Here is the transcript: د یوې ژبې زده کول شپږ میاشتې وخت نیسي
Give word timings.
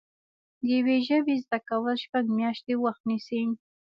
د 0.59 0.61
یوې 0.75 0.97
ژبې 1.07 1.35
زده 1.43 1.59
کول 1.67 1.95
شپږ 2.03 2.25
میاشتې 2.37 2.73
وخت 2.83 3.01
نیسي 3.09 3.41